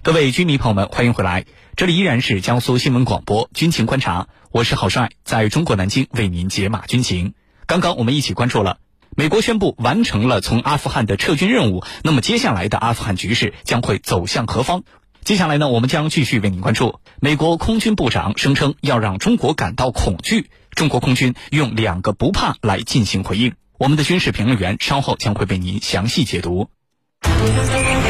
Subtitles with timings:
[0.00, 1.44] 各位军迷朋友们，欢迎回来，
[1.76, 7.34] 这里依然是江苏新闻广播军情观察，我是郝帅，在中国南京为您解码军情。
[7.66, 8.78] 刚刚我们一起关注了，
[9.16, 14.84] 美国宣布完成了从阿富汗的撤军任务，那么接下来的阿富汗局势将会走向何方？
[15.24, 17.00] 接下来呢，我们将继续为您关注。
[17.20, 23.54] 美国空军部长声称要让中国感到恐惧，中国空军用两个不怕来进行回应。
[23.78, 26.70] 我们的军事评论员稍后将会为您详细解读。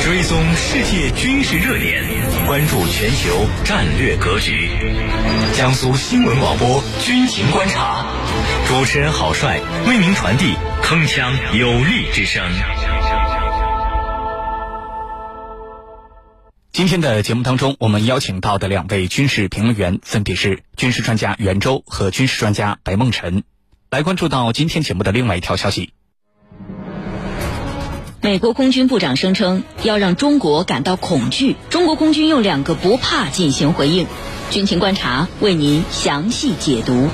[0.03, 2.03] 追踪世界军事热点，
[2.47, 4.71] 关注全球战略格局。
[5.55, 8.07] 江苏新闻广播军情观察，
[8.67, 12.43] 主持人郝帅为您传递铿锵有力之声。
[16.73, 23.43] 今天的节目当中，我们邀请到的两位军事评论员分别是军事专家袁周和军事专家白梦辰，
[23.91, 25.93] 来关注到今天节目的另外一条消息。
[28.21, 34.09] 美国空军部长声称要让中国感到恐惧，中国空军用两个不怕进行回应。
[34.51, 37.11] 军情观察为您详细解读。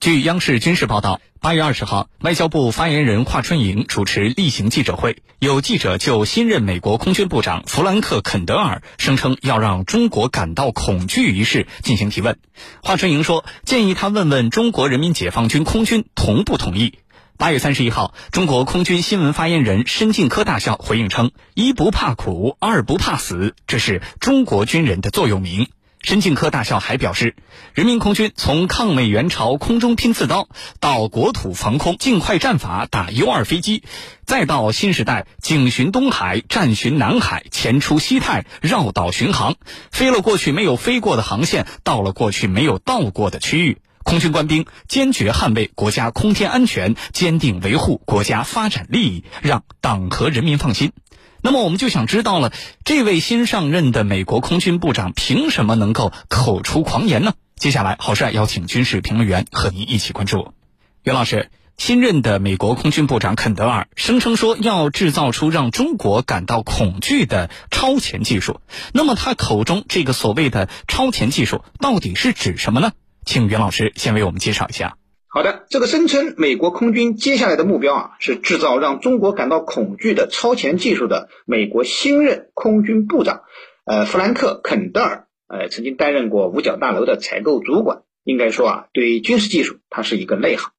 [0.00, 12.36] 据央视军事报道，八月二十号，外交部发言人华春莹主持例行记者会，有记者就新任美国空军部长弗兰克·肯德尔声称要让中国感到恐惧一事进行提问。
[12.82, 16.94] 华春莹说，建议他问问中国人民解放军空军同不同意。
[17.38, 25.68] 八月三十一号，中国空军新闻发言人申进科大校回应称：“一不怕苦，二不怕死，这是中国军人的座右铭。”
[26.02, 27.36] 申进科大校还表示，
[27.74, 30.48] 人民空军从抗美援朝空中拼刺刀，
[30.80, 33.84] 到国土防空尽快战法打 U 二飞机，
[34.26, 39.54] 再到新时代警巡东海、战巡南海、前出西太、绕岛巡航，
[39.92, 43.78] 飞了过去没有飞过的航线，到了过去没有到过的区域。
[44.08, 50.92] 空军官兵坚决捍卫国家空天安全，坚定维护国家发展利益，让党和人民放心。
[51.42, 52.50] 那么，我们就想知道了，
[52.86, 57.34] 这位新上任的美国空军部长凭什么能够口出狂言呢？
[57.56, 60.54] 接下来，郝帅邀请军事评论员和您一起关注。
[61.02, 68.62] 袁老师，新任的美国空军部长肯德尔声称说要制造出让中国感到恐惧的超前技术。
[68.94, 72.92] 那么，他口中这个所谓的超前技术到底是指什么呢？
[73.28, 74.96] 请袁老师先为我们介绍一下。
[75.26, 83.42] 好的，这个声称美国空军接下来的目标啊，是制造让中国感到恐惧的超前技术的美国新任空军部长，
[83.84, 88.00] 呃，弗兰克·肯德尔，呃，曾经担任过五角大楼的采购主管。
[88.24, 90.70] 应该说啊，对于军事技术他是一个内行。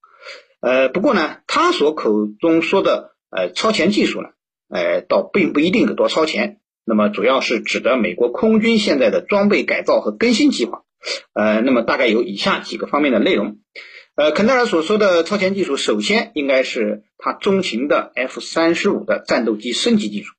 [0.59, 4.29] 呃，不过呢，他所口中说的呃超前技术呢，
[4.69, 6.57] 呃，倒并不一定有多超前。
[6.83, 10.81] 那么主要是指的美国空军现在的装备改造和更新计划。
[11.33, 13.57] 呃，那么大概有以下几个方面的内容。
[14.15, 20.33] 呃，肯德尔所说的超前技术，首先应该是他中型的 F 三十五的战斗机升级技术。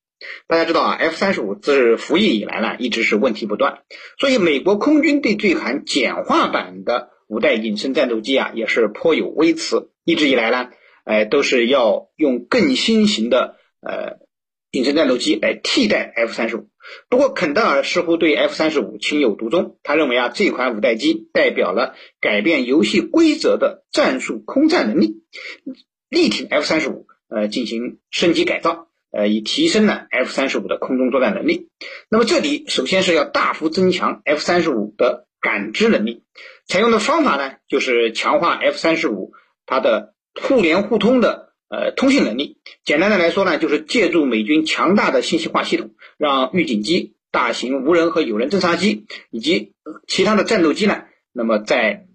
[0.47, 3.79] 大家知道啊，F 三十五自服役以来呢，一直是问题不断，
[4.19, 9.91] 所以美国空军对这款简化版的五代隐身战斗机啊，也是颇有微词。
[10.05, 10.69] 一直以来呢，
[11.05, 14.19] 哎，都是要用更新型的呃
[14.73, 16.69] 隐身战斗机来替代 F 三十五。
[17.09, 19.79] 不过，肯德尔似乎对 F 三十五情有独钟。
[19.83, 25.23] 他认为啊，这款五代机代表了改变游戏规则的战术空战能力，
[26.09, 31.69] 力挺 F 三十五，呃，进行升级改造，呃，以提升了 F 三十五的空中作战能力。
[32.09, 36.25] 那么，这里首先是要大幅增强 F 三十五的感知能力，
[36.67, 39.33] 采用的方法呢，就是强化 F 三十五
[39.67, 41.50] 它的互联互通的。
[41.71, 49.73] 呃，通信能力，简单的来说呢，就是借助美军强大的信息化系统，让预警机、大型无人和有人侦察机以及
[50.09, 52.09] 其他的战斗机呢，那么在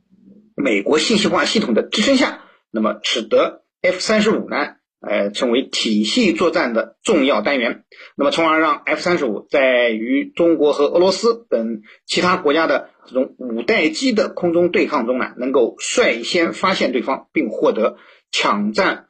[0.56, 7.86] 美国信息化系统的支撑下，那么使得 F 三十五呢，呃，成为体系作战的重要单元，
[8.18, 17.96] 那么从而让 F 三十五在与中国和俄罗斯等其他国家的这种五代机的空中对抗中呢，能够率先发现对方，并获得
[18.32, 19.08] 抢占。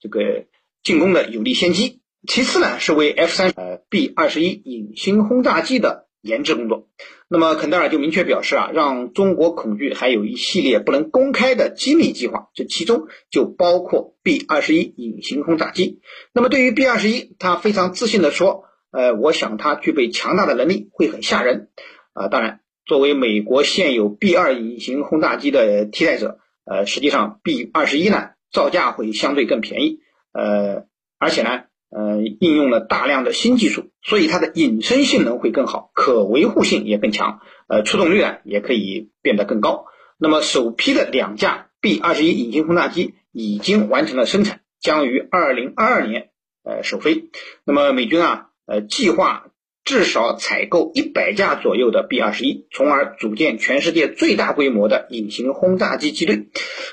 [0.00, 0.46] 这个
[0.82, 2.00] 进攻的有利先机。
[2.26, 6.88] 其次呢，是为 F 三呃 B 二十一隐形轰炸机的研制工作。
[7.28, 16.00] 那么肯德尔就明确表示啊，让中国恐惧还有一系列不能公开的机密计划，这其中就包括 B 二十一隐形轰炸机。
[16.32, 21.68] 那么对于 B 二十一，他非常自信的说，呃，我想它具备强大的能力，会很吓人。
[22.14, 28.30] 啊，当然，作为美国现有 B 二隐形轰炸机的替代者，呃，实际上 B 二十一呢。
[28.50, 30.00] 造价会相对更便宜，
[30.32, 30.86] 呃，
[31.18, 39.86] 而且呢，呃，应用了大量的新技术，所以它的隐身性能会更好，可维护性也更强，呃，出动率啊也可以变得更高。
[40.18, 46.30] 那么首批的两架 B 二十一隐形轰炸机已经完成了生产，将于二零二二年
[46.64, 47.30] 呃首飞。
[47.64, 49.50] 那么美军啊，呃，计划
[49.84, 56.48] 至少采购一百架左右的 B 二十一，从而组建全世界最大规模的隐形轰炸机机队。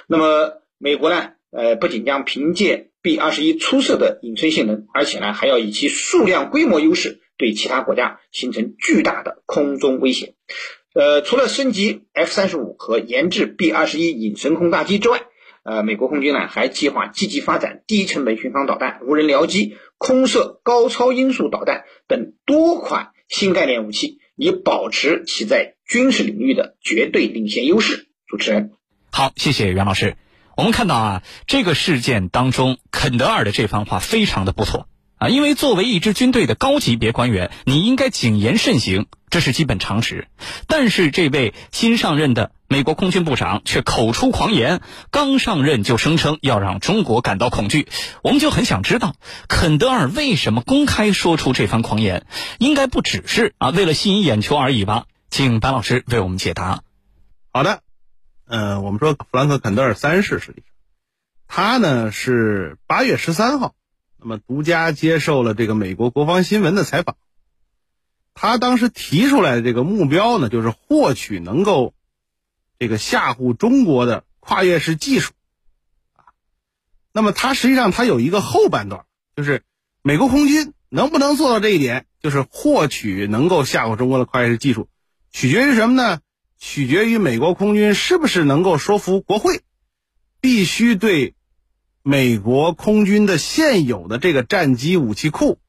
[0.07, 1.31] 那么，美国呢？
[1.55, 10.35] 呃，不仅将凭借 B 二十一出色的隐身性能，而且呢，还要以其数量规模优势对其他国家形成巨大的空中威胁。
[10.93, 15.21] 呃，除了升级 F 三十五和研制 B 二十一隐身轰炸机之外，
[15.63, 28.07] 呃，美国空军呢还计划积极发展低成本巡航导弹、无人僚机、空射高超音速导弹等多款新概念武器，以保持其在军事领域的绝对领先优势。
[28.27, 28.71] 主持人，
[29.11, 30.15] 好，谢谢袁老师。
[30.55, 34.87] 我们看到啊，这个事件当中，肯德尔的这番话非常的不错
[35.17, 40.27] 啊，因为作为一支军队的高级别官员，你应该谨言慎行，这是基本常识。
[40.67, 44.81] 但是这位新上任的美国空军部长却口出狂言，
[45.11, 47.87] 刚上任就声称要让中国感到恐惧。
[48.23, 49.15] 我们就很想知道，
[49.49, 52.25] 肯德尔为什么公开说出这番狂言？
[52.59, 55.03] 应该不只是啊为了吸引眼球而已吧？
[55.29, 56.81] 请白老师为我们解答。
[57.51, 57.84] 好的。
[58.47, 60.65] 呃，我们说弗兰克·肯德尔三世，实际上
[61.47, 63.73] 他呢是八月十三号，
[64.19, 67.17] 那么独家接受了这个美国国防新闻的采访。
[68.35, 71.93] 他当时提出来的这个目标呢，就是获取能够
[72.77, 75.33] 这个吓唬中国的跨越式技术。
[77.11, 79.05] 那么他实际上他有一个后半段，
[79.35, 79.63] 就是
[80.03, 84.87] 美国空军能不能做到这一点，就是获取能够吓唬中国的跨越式技术，
[85.31, 86.19] 取决于什么呢？
[86.57, 89.61] 取决于美国空军是不是能够说服国会，
[90.41, 91.35] 必须对
[92.01, 95.59] 美国空军的现有的这个战机武器库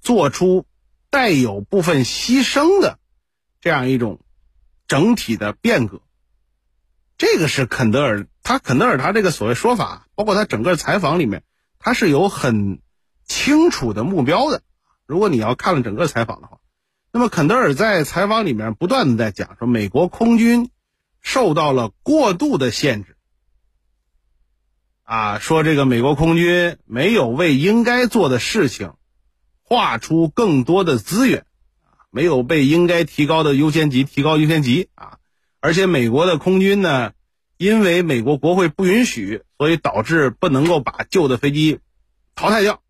[0.00, 0.66] 做出
[1.10, 2.98] 带有部分牺牲的
[3.60, 4.20] 这样一种
[4.86, 6.02] 整体的变革。
[7.16, 11.42] 这个是肯德尔，他肯德尔他这个所谓说法，包括他整个采访里面，
[11.78, 12.80] 他是有很
[13.24, 14.62] 清楚的目标的。
[15.06, 16.58] 如果你要看了整个采访的话。
[17.16, 20.68] 那么，肯德尔在采访里面不断的在讲说，美国空军
[21.20, 23.14] 受到了过度的限制，
[25.04, 28.94] 啊，说这个美国空军没有为应该做的事情
[29.62, 31.46] 划出更多的资源，
[31.84, 35.18] 啊，没有被应该提高的优先级提高优先级啊，
[35.60, 37.12] 而且美国的空军呢，
[37.58, 41.78] 因为美国国会不允许，所以导致不能够把旧的飞机
[42.34, 42.82] 淘汰掉。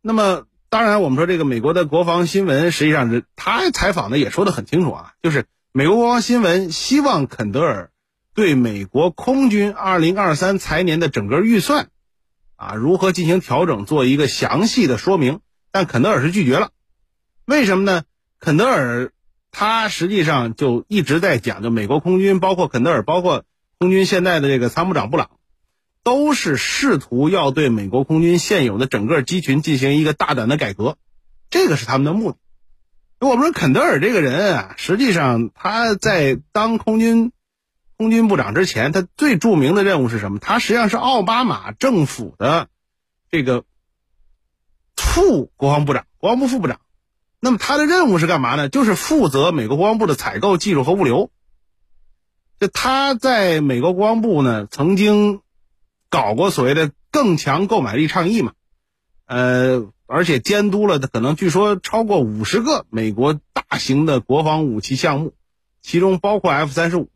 [0.00, 0.46] 那么。
[0.74, 7.92] 当然，我们说这个美国的国防新闻，实际上是他采访的也说的很清楚啊，就是美国国防新闻希望肯德尔
[8.34, 11.90] 对美国空军二零二三财年的整个预算
[12.56, 15.38] 啊如何进行调整做一个详细的说明，
[15.70, 16.70] 但肯德尔是拒绝了。
[17.44, 18.02] 为什么呢？
[18.40, 19.12] 肯德尔
[19.52, 23.44] 他实际上就一直在讲，就美国空军，包括肯德尔，包括
[23.78, 25.30] 空军现在的这个参谋长布朗。
[26.04, 30.98] 都是试图要对美国空军现有的整个机群进行一个大胆的改革，
[31.48, 32.38] 这个是他们的目的。
[33.20, 37.32] 我们说肯德尔这个人啊，实际上他在当空军
[37.96, 40.38] 空军部长之前，他最著名的任务是什么？
[40.38, 42.68] 他实际上是奥巴马政府的
[43.30, 43.64] 这个
[44.94, 46.80] 副国防部长、国防部副部长。
[47.40, 48.68] 那么他的任务是干嘛呢？
[48.68, 51.30] 就是负责美国国防部的采购、技术和物流。
[52.60, 55.40] 就他在美国国防部呢，曾经。
[56.14, 58.52] 搞过所谓的更强购买力倡议嘛，
[59.26, 65.34] 呃，而且监督了可能据说超过五十个美国大型的国防武器项目，
[65.82, 67.08] 其中包括 F 三十五。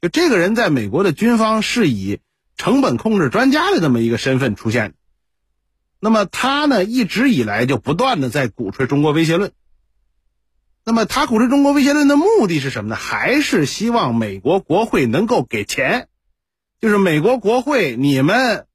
[0.00, 2.18] 就这个人在美国的军方是以
[2.56, 4.94] 成本控制专家的这么一个身份出现的。
[6.00, 9.52] 那么他呢，一直以来就不断的在鼓吹中国威胁论。
[10.84, 12.96] 那么他鼓吹中国威胁论的目的是什么呢？
[12.96, 16.08] 还是希望美国国会能够给钱？
[16.82, 18.66] 就是美国国会，你们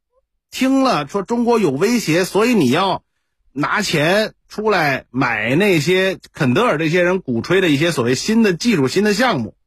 [0.49, 3.03] 听了说中国有威胁，所以你要
[3.51, 9.57] 拿钱出来买那些肯德尔这些人鼓吹的一些所谓新的技术、新的项目。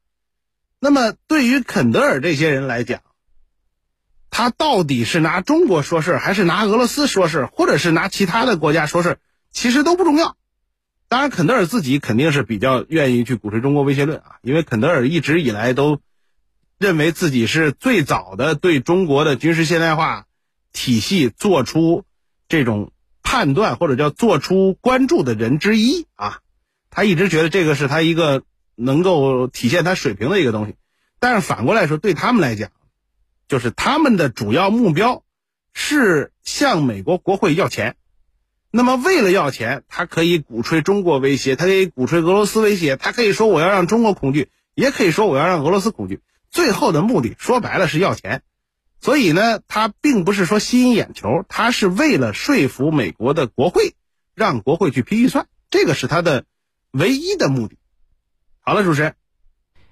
[0.79, 3.03] 那么对于肯德尔这些人来讲，
[4.31, 9.19] 他到底是拿中国说事，还是拿俄罗斯说事，或者是拿其他的国家说事，
[9.53, 10.39] 其实都不重要。
[11.09, 16.01] 当然，肯德尔自己肯定是比较愿意去鼓吹中国威胁论啊，因为肯德尔一直以来都。
[16.81, 20.25] 认为自己是最早的对中国的军事现代化
[20.73, 22.05] 体系做出
[22.49, 22.91] 这种
[23.23, 26.39] 判断或者叫做出关注的人之一啊，
[26.89, 28.45] 他一直觉得这个是他一个
[28.77, 30.75] 能够体现他水平的一个东西。
[31.19, 32.71] 但是反过来说，对他们来讲，
[33.47, 35.23] 就是他们的主要目标
[35.75, 37.97] 是向美国国会要钱。
[38.71, 46.21] 那么为了要钱，他可以鼓吹中国威胁，他可以鼓吹俄罗斯威胁，他可以说我要让中国恐惧，也可以说我要让俄罗斯恐惧。
[46.50, 48.42] 最后的目的说白了是要钱，
[49.00, 53.95] 所以呢，他并不是说吸引眼球，他是为了说服美国的国会，
[54.35, 56.45] 让国会去批预算，这个是他的
[56.90, 57.76] 唯一的目的。
[58.61, 59.14] 好了，主持人，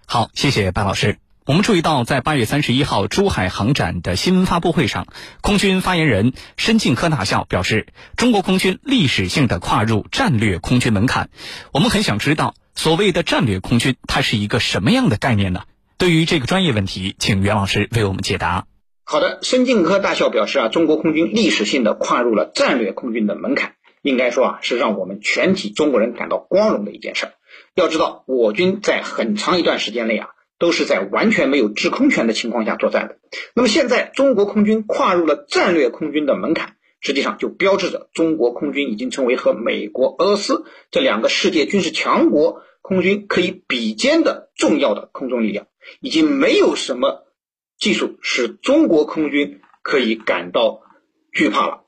[0.04, 1.18] 好，谢谢白老师。
[1.46, 5.06] 我们注意到，在八月三十一号珠海航展的新闻发布会上，
[5.40, 7.86] 空军发言人申庆科大校表示，
[8.16, 11.30] 中国空军历史性的跨入战略空军门槛。
[11.72, 15.62] 我们很想知道，所谓的战略空军，它是一个什么样的概念呢？
[15.98, 18.66] 对于这个专业问题，请袁老师为我们解答。
[19.04, 27.32] 好的，申庆科大校表示啊，中国空军历史性的跨入了战略空军的门槛，应该说啊，是让我们全体中国人感到光荣的一件事儿。
[27.74, 30.28] 要知道，我军在很长一段时间内啊。
[30.60, 33.18] 都是在完全没有制空权的情况下作战的。
[33.54, 45.68] 那么现在中国空军跨入了战略空军的门槛，实际上就标志着中国空军已经成为和美国、俄罗斯这两个世界军事强国空军可以比肩的重要的空中力量。
[46.00, 47.26] 已经没有什么
[47.78, 50.82] 技术使中国空军可以感到
[51.32, 51.84] 惧怕了。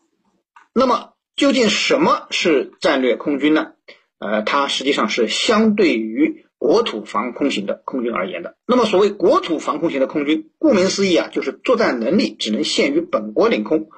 [0.74, 3.72] 那么究竟什么是战略空军呢？
[4.18, 6.46] 呃，它实际上是相对于。
[6.60, 13.88] 国土防空型的空军而言的，那么所谓国土防空型的空军，顾名思义啊，就是作战能力只能限于本国领空，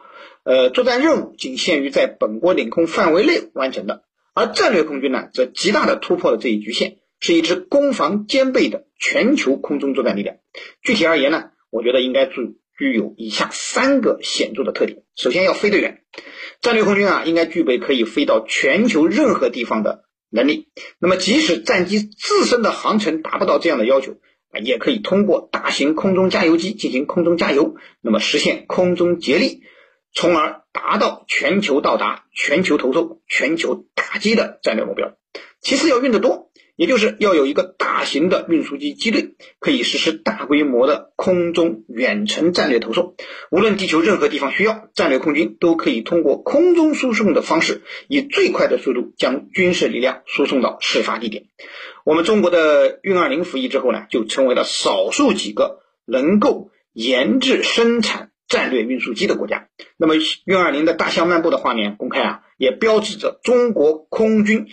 [0.44, 4.04] 呃，作战任务仅限于在本国领空范围内完成的。
[4.32, 10.36] 而战略空军呢，则极大的突破了这一局限，是一支攻防兼备的全球空中作战力量。
[10.82, 16.02] 具体而言呢，我觉得应该具具有以下三个显著的特点：首先要飞得远，
[16.60, 20.04] 战略空军啊，应该具备可以飞到全球任何地方的。
[20.34, 24.12] 能力，那么即使战机自身的航程达不到这样的要求
[24.50, 29.60] 啊，也可以通过大型空中加油机进行空中加油，那么实现空中接力，
[30.14, 35.18] 从而达到全球到达、全球投送、全球打击的战略目标。
[35.60, 36.50] 其次要运得多。
[36.76, 43.14] 也就是要有一个大型的运输机机队，可以实施大规模的空中远程战略投送。
[43.50, 51.44] 无论地球任何地方需要，战略空军都可以通过空中输送的方式，以最快的速度将军事力量输送到事发地点。
[52.04, 59.68] 我们中国的运二零服役之后呢，就成为了少数几个能够研制生产战略运输机的国家。
[59.98, 60.14] 那么
[60.44, 64.66] 运二零的大象漫步的画面公开啊，也标志着中国空军。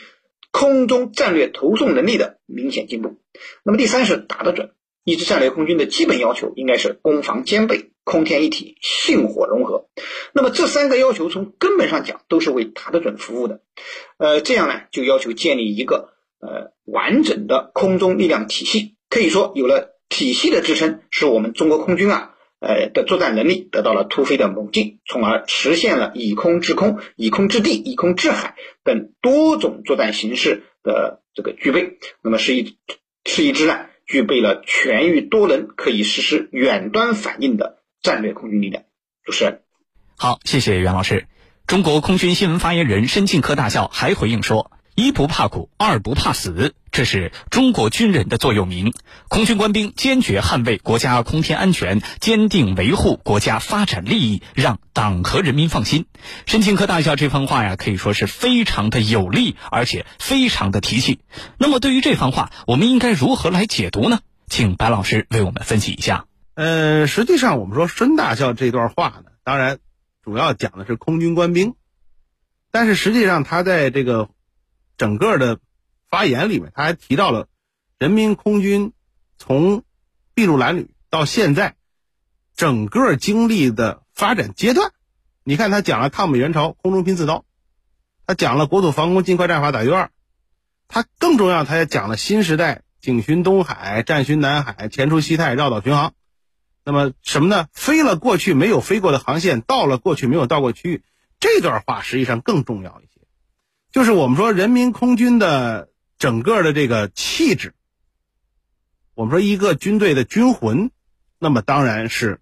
[0.52, 3.18] 空中战略投送能力的明显进步。
[3.64, 4.72] 那么第三是打得准。
[5.06, 9.88] 一支战略空军的基本要求应该是攻防兼备、空天一体、信火融合。
[10.34, 13.62] 那么这三个要求从根本上讲都是为打得准服务的。
[14.18, 18.98] 呃，这样呢就要求建立一个呃完整的空中力量体系。
[19.10, 22.36] 可以说有了体系的支撑，是我们中国空军啊。
[22.60, 31.98] 呃的作战能力得到了突飞的猛进，从而实现了以空制空、以空制地、以空制海等多种作战形式的这个具备。
[32.22, 32.78] 那么是一
[33.26, 38.84] 是一支呢具备了全域多能、可以实施远端反应的战略空军力量。
[39.24, 39.62] 主持人，
[40.18, 41.28] 好，谢谢袁老师。
[41.68, 44.72] 中国空军新闻发言人申庆科大校还回应说。
[44.96, 48.94] 一不怕苦，二不怕死，这是中国军人的座右铭。
[49.28, 56.06] 空军官兵坚决捍卫国家空天安全，坚定维护国家发展利益，让党和人民放心。
[56.46, 61.20] 申庆科大校这番话呀，可以说是非常的有力，而且非常的提气。
[61.58, 64.20] 那么，对于这番话，我们应该如何来解读呢？
[64.48, 66.26] 请白老师为我们分析一下。
[66.56, 69.78] 呃，实际上，我们说申大校这段话呢，当然
[70.24, 71.76] 主要讲的是空军官兵，
[72.72, 74.30] 但是实际上他在这个。
[75.00, 75.60] 整个的
[76.10, 77.48] 发言里面，他还提到了
[77.98, 78.94] 人民空军
[79.38, 79.84] 从
[80.36, 81.76] 筚路蓝缕到现在
[82.56, 84.92] 整个经历的发展阶段。
[85.44, 87.46] 你看，他讲了抗美援朝空中拼刺刀，
[88.26, 90.12] 他讲了国土防空尽快战法打鱼二，
[90.88, 96.14] 他更重要，他也讲了新时代警巡东海、战巡南海、前出西太、绕岛巡航。
[96.84, 97.68] 那么什么呢？
[97.72, 101.04] 飞了过去没有飞过的航线，到了过去没有到过区域。
[101.40, 103.22] 这段话实际上更重要一些。
[103.92, 105.90] 就是我们说人民空军的
[106.20, 107.74] 整个的这个气质，
[109.16, 110.92] 我们说一个军队的军魂，
[111.40, 112.40] 那么当然是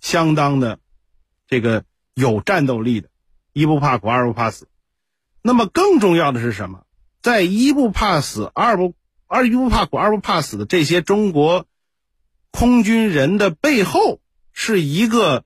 [0.00, 0.80] 相当的
[1.46, 1.84] 这个
[2.14, 3.08] 有战斗力的，
[3.52, 4.66] 一不怕苦，二不怕死。
[5.42, 6.84] 那么更重要的是什么？
[7.22, 8.94] 在一不怕死，二不
[9.28, 11.66] 二一不怕苦，二不怕死的这些中国
[12.50, 14.20] 空军人的背后，
[14.52, 15.44] 是一个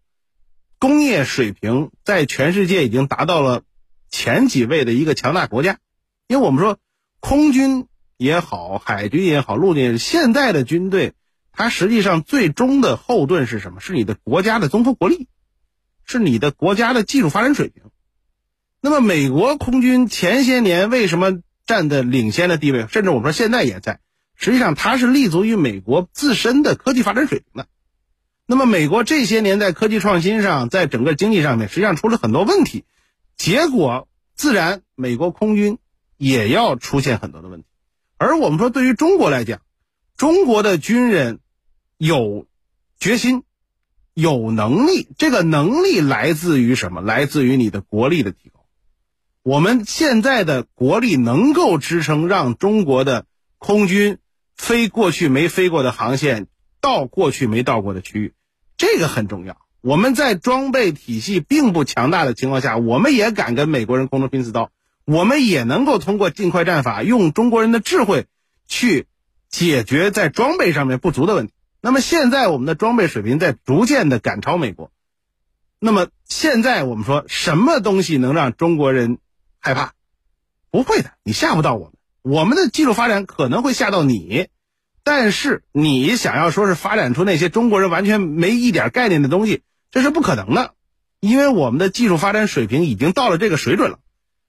[0.78, 3.62] 工业水平在全世界已经达到了。
[4.10, 5.80] 前几位的一个强大国家，
[6.28, 6.78] 因为我们说
[7.24, 7.86] 空军
[8.18, 11.14] 也好，海军也好，陆军现在的军队，
[11.52, 13.80] 它实际上最终的后盾是什么？
[13.80, 15.26] 是你的国家的综合国力，
[16.04, 17.84] 是你的国家的技术发展水平。
[18.82, 22.86] 那么，美国空军前些年为什么占的领先的地位？
[22.90, 24.00] 甚至我们说现在也在，
[24.36, 27.66] 实际上它是立足于美国自身的科技发展水平的。
[28.44, 32.84] 那么，美国这些年在科技创新上，在整个经济上面，实际上出了很多问题。
[33.38, 35.78] 结果自然美国空军
[36.16, 37.66] 也要出现很多的问题。
[38.16, 39.60] 而我们说，对于中国来讲，
[40.16, 41.40] 中国的军人
[41.98, 42.46] 有
[42.98, 43.42] 决心、
[44.14, 47.00] 有能力，这个能力来自于什么？
[47.00, 48.64] 来自于你的国力的提高。
[49.42, 53.26] 我们现在的国力能够支撑让中国的
[53.58, 54.18] 空军
[54.56, 56.46] 飞过去没飞过的航线，
[56.80, 58.34] 到过去没到过的区域，
[58.78, 59.58] 这个很重要。
[59.82, 64.70] 我们在装备体系并不强大的情况下，我们也敢跟美国人空中拼刺刀，
[65.04, 68.26] 我们也能够通过尽快战法，用中国人的智慧
[68.66, 69.06] 去
[69.48, 71.52] 解决在装备上面不足的问题。
[71.80, 74.90] 那么现在我们的装备水平在逐渐的赶超美国。
[75.78, 79.18] 那么现在我们说什么东西能让中国人
[79.58, 79.92] 害怕？
[80.70, 81.92] 不会的，你吓不到我们。
[82.22, 84.48] 我们的技术发展可能会吓到你，
[85.02, 89.62] 但是你想要说是发展出那些中国人完全没一点概念的东西。
[89.90, 90.72] 这是不可能的，
[91.20, 93.98] 因为我们的技术发展水平已经到了这个水准了。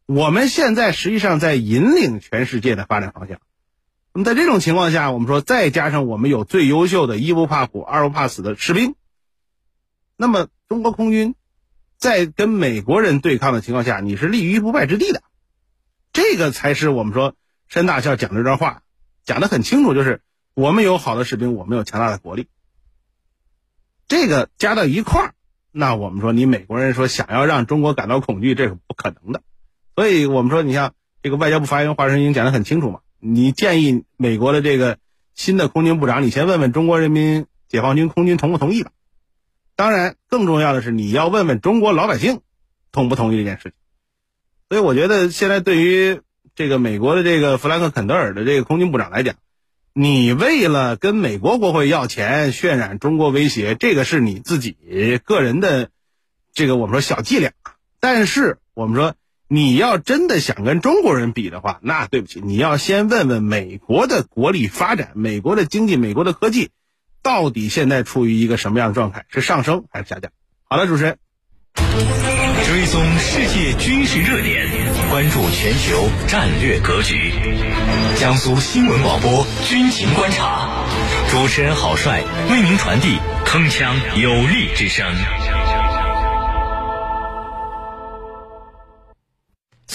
[0.06, 3.40] 我们现在实际上在引领全世界的发展方向。
[4.14, 8.96] 那么在这种情况下，我们说再加上我们有最优秀的一不怕苦二不怕死的士兵，
[10.16, 11.36] 那么中国空军
[11.98, 15.24] 在跟美国人对抗的情况下，你是立于不败之地的。
[16.14, 17.36] 这个才是我们说
[17.68, 18.84] 山大校讲这段话
[19.26, 20.22] 讲得很清楚，就是
[20.54, 22.48] 我们有好的士兵，我们有强大的国力。
[24.08, 25.34] 这个加到一块儿，
[25.72, 29.42] 那我们说你美国人说想要让中国感到恐惧，这是不可能的。
[29.96, 34.98] 所以我们说，你像这个外交部发言人华春莹讲得很清楚嘛，你建议美国的这个
[35.34, 38.92] 新的空军部长，你先问问中国人民解放军空军同不同意吧。
[39.76, 42.42] 当然，更重要的是你要问问中国老百姓
[42.92, 43.74] 同不同意这件事情。
[44.70, 46.22] 所以我觉得现在对于
[46.56, 49.36] 这个美国的这个弗兰克·肯德尔的这个空军部长来讲，
[49.94, 54.76] 你为了跟美国国会要钱，渲染中国威胁，这个是你自己
[55.24, 55.90] 个人的，
[56.54, 57.52] 这个我们说小伎俩。
[58.00, 59.16] 但是我们说，
[59.48, 66.72] 你要真的想跟中国人比的话，那对不起，你要先问问美国的国力发展，美国的经济，美国的科技，
[67.22, 69.26] 到底现在处于一个什么样的状态？
[69.30, 70.32] 是上升还是下降？
[70.64, 71.20] 好了，主持人。
[72.66, 74.68] 追踪世界军事热点，
[75.12, 77.32] 关注全球战略格局。
[78.18, 80.84] 江苏新闻广播军情观察，
[81.30, 85.06] 主持人郝帅为您传递铿锵有力之声。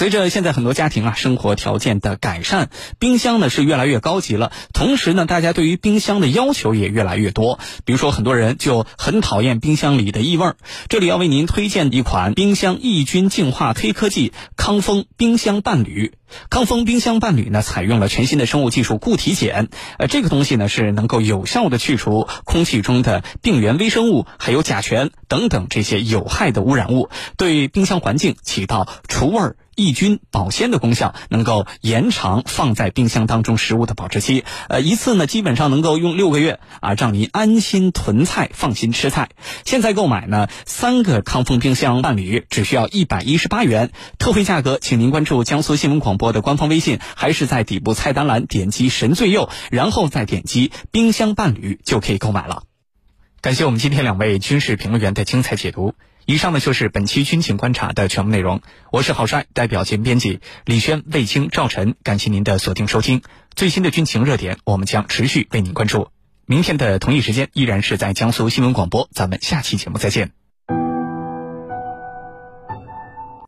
[0.01, 4.51] 随着现在很多家庭啊生活条件的改善，冰箱呢是越来越高级了。
[4.73, 7.59] 同时呢，大家对于冰箱的要求也越来越多。
[7.85, 10.57] 比如说，很多人就很讨厌冰箱里的异味儿。
[10.89, 16.15] 这里要为您推荐一款冰箱抑菌净化黑科技——康风冰箱伴侣。
[16.49, 19.69] 康风冰箱伴侣呢，采用了全新的生物技术固体碱。
[19.99, 29.57] 呃，这个东西呢是能够有效的去除空气中的病原微生物，还有甲醛等等这些有害的污染物，对冰箱环境起到除味儿。
[29.81, 34.45] 抑菌保鲜的功效，能够延长放在冰箱当中食物的保质期。
[34.69, 39.31] 呃，一次呢，基本上能够用六个月啊，让您安心囤菜，放心吃菜。
[39.65, 52.65] 现在购买呢，三个康丰冰箱伴侣只需要一百一十八元，特惠价格，请您关注江苏新闻广播的官方微信，还是在底部菜单栏点击“神最右”，然后再点击“冰箱伴侣”就可以购买了。
[53.41, 55.95] 感谢我们今天两位军事评论员的精彩解读。
[56.31, 58.63] 以上呢就是本期军情观察的全部内容。
[58.93, 63.23] 我是郝帅，代表节目编辑李轩、魏青、赵晨，感谢您的锁定收听。
[63.57, 66.11] 最新的军情热点，我们将持续为您关注。
[66.47, 69.09] 明天的同一时间，依然是在江苏新闻广播。
[69.11, 70.40] 咱们下期节目再见。